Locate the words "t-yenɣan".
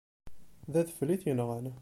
1.21-1.65